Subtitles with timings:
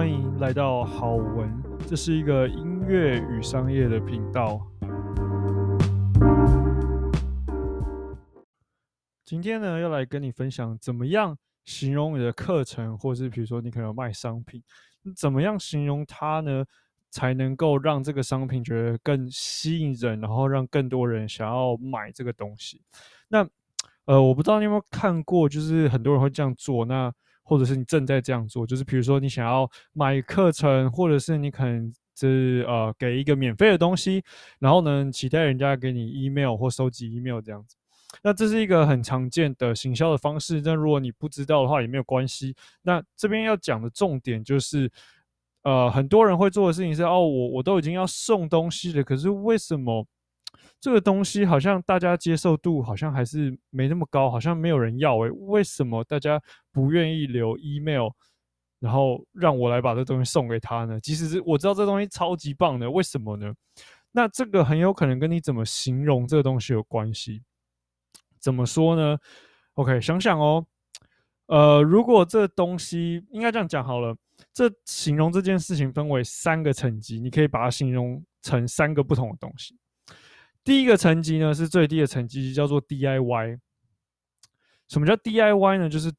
[0.00, 4.58] 欢迎来到好文，这是一个音乐与商业的频道。
[9.26, 11.36] 今天呢，要来跟你分享怎么样
[11.66, 14.62] 形容你的课程，或是比如说你可能卖商品，
[15.14, 16.64] 怎么样形容它呢，
[17.10, 22.80] 才能够让这个商品觉得更吸引人，然后让更多人想要买这个东西。
[23.28, 23.46] 那
[24.06, 26.86] 呃，我不知道你有没有看过，就是很多人会这样做。
[26.86, 27.12] 那
[27.50, 34.22] 或者是你正在这样做，就是比如说你想要买课程，或者是你可能就是呃给一个免费的东西，
[34.60, 37.74] 然后呢期待人家给你 email 或收集 email 这样子。
[38.22, 40.62] 那这是一个很常见的行销的方式。
[40.62, 42.54] 但如果你不知道的话也没有关系。
[42.82, 44.88] 那这边要讲的重点就是，
[45.64, 50.06] 呃，很多人会做的事情是哦，我我都已经要送东西了，可是为什么？
[50.80, 56.40] 这个东西好像大家接受度好像还是没那么高，好像没有人要诶，为什么大家
[56.72, 58.08] 不愿意留 email，
[58.78, 60.98] 然后让我来把这东西送给他呢？
[61.00, 63.52] 其实是我知道这东西超级棒的，为什么呢？
[64.12, 67.42] 那这个很有可能跟你怎么形容这个东西有关系。
[68.38, 69.18] 怎么说呢
[69.74, 70.66] ？OK，想想哦，
[71.46, 74.16] 呃，如果这东西应该这样讲好了，
[74.52, 79.78] 这形容这件事情分为三个层级，你可以把它形容成三个不同的东西。
[80.70, 83.58] 第一个层级呢，是最低的层级，叫做 DIY。
[84.86, 85.88] 什么叫 DIY 呢？
[85.88, 86.12] 就是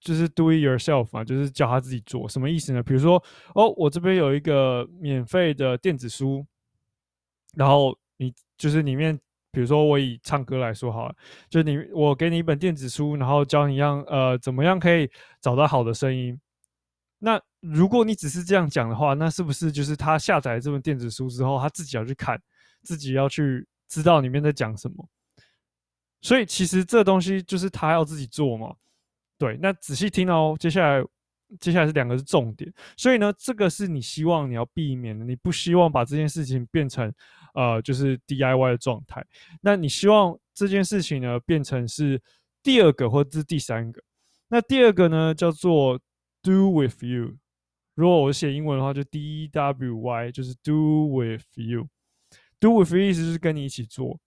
[0.00, 2.28] 就是 do it yourself 啊，就是教他自己做。
[2.28, 2.82] 什么意思呢？
[2.82, 3.22] 比如说，
[3.54, 6.44] 哦，我这边有一个免费的电子书，
[7.54, 9.16] 然后你就是里面，
[9.52, 11.14] 比如说我以唱歌来说好了，
[11.48, 15.08] 就你我给你一本电子书，然后教你让呃怎么样可以
[15.40, 16.36] 找到好的声音。
[17.20, 22.42] 那如果你只是这样讲的话，那是不是就是他下载这本电子书之后，他自己要去看？
[22.82, 25.08] 自己要去知道里面在讲什么，
[26.20, 28.74] 所以其实这东西就是他要自己做嘛。
[29.38, 31.04] 对，那仔细听哦，接下来
[31.60, 37.12] 接下来是两个是重点，所以呢，这个是你希望你要避免的，你不希望把这件事情变成
[37.54, 39.24] 呃就是 DIY 的状态。
[39.60, 42.20] 那你希望这件事情呢变成是
[42.62, 44.02] 第二个或者是第三个。
[44.48, 46.00] 那第二个呢叫做
[46.42, 47.36] Do with you，
[47.94, 51.88] 如果我写英文的话就 D W Y，就是 Do with you。
[52.58, 54.18] Do with you 意思就是跟你一起做，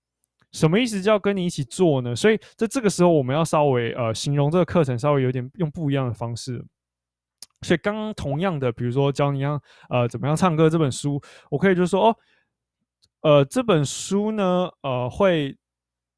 [0.51, 2.15] 什么意思叫跟你一起做呢？
[2.15, 6.63] 所以在这个时候，我们要稍微呃形容这个课程，稍微有点用不一样的方式。
[7.61, 9.59] 所以刚刚同样的，比如说教你样
[9.89, 11.19] 呃怎么样唱歌这本书，
[11.49, 12.15] 我可以就说哦，
[13.21, 15.57] 呃这本书呢呃会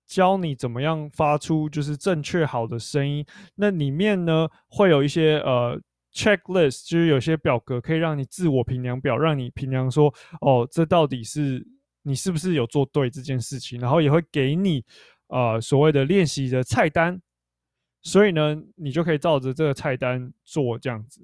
[0.06, 3.26] 教你怎么样发出就是正确好的声音。
[3.56, 5.80] 那里面呢会有一些呃
[6.14, 11.66] checklist，就是有些表格可以让你自我评量表，让你评量说哦这到底是。
[12.03, 13.79] 你是不是有做对这件事情？
[13.79, 14.84] 然后也会给你
[15.28, 17.22] 呃所谓的练习的菜单，
[18.01, 21.22] 所以呢，你就可以照着这个菜单做这样子。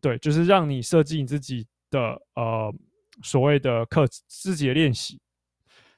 [0.00, 2.00] 对，就是让你设计你自己的
[2.34, 2.74] 呃
[3.22, 5.20] 所谓的课自己的练习。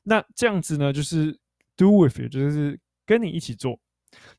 [0.02, 1.38] 那这样子呢，就是
[1.76, 3.78] do with you，就是跟你一起做。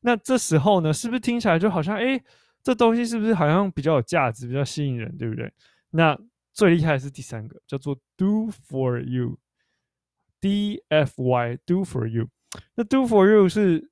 [0.00, 2.20] 那这时候呢，是不是听起来就好像哎，
[2.62, 5.52] 这东西是不是好像比较有价值，比较吸引人，对不对？
[5.90, 6.18] 那
[6.52, 9.38] 最厉害的是第三个，叫做 do for you。
[10.40, 12.28] D F Y do for you，
[12.74, 13.90] 那 do for you 是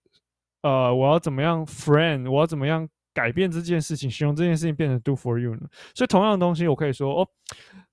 [0.62, 5.68] 呃，我要怎么样 friend，我要怎么样改变这件事情，形容这件事情变成 do for you 呢？
[5.94, 7.28] 所以同样的东西，我可以说哦，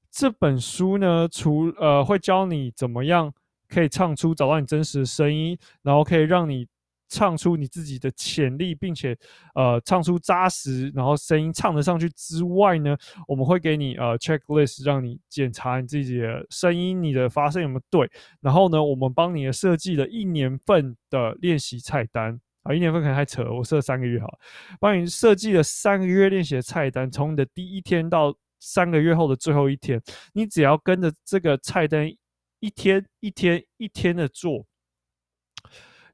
[0.10, 3.34] 这本书呢，除呃会教你怎么样
[3.68, 6.68] 可以唱出找到你真实的声音，然后可以让你。
[7.08, 9.18] 唱出你自己的潜力，并且
[9.54, 18.10] 呃唱出扎实，然后声音唱得上去之外呢，我们会给你呃 checklist，让你检查你自己的声音，你的发声有没有对。
[18.42, 24.40] 然后呢，我们帮你设计了一年份的练习菜单啊，一年份可能太扯，我设三个月好，
[24.80, 30.02] 帮你设计了三个月练习的菜单，从你的第一天到三个月后的最后一天，
[30.34, 32.12] 你只要跟着这个菜单
[32.60, 34.66] 一天一天一天的做。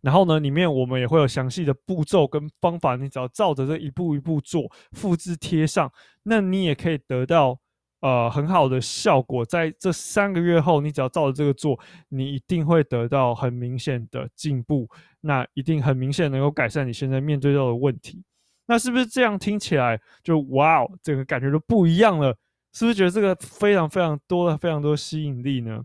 [0.02, 5.92] 然后呢，里面我们也会有详细的步骤跟方法，你只要照着这一步一步做，复制贴上，
[6.24, 7.60] 那你也可以得到
[8.00, 9.46] 呃很好的效果。
[9.46, 11.80] 在这三个月后，你只要照着这个做，
[12.10, 14.90] 你一定会得到很明显的进步，
[15.20, 18.24] 那一定很明显能够改善你现在面对到的问题。
[18.66, 22.36] 那是不是这样听起来就哇哦，整个感觉都不一样了？
[22.74, 25.84] 是不是觉得这个非常非常多的非常多吸引力呢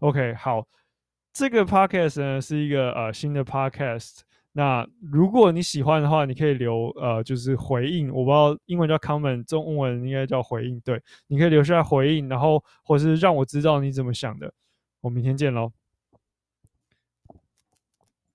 [0.00, 0.66] ？OK，好。
[1.32, 4.20] 这个 podcast 呢是一个呃新的 podcast，
[4.52, 14.52] 那如果你喜欢的话，你可以留呃就是回应，我不知道英文叫 comment，中文应该叫回应，对，你可以留下回应，然后或是让我知道你怎么想的，
[15.00, 15.70] 我明天见喽。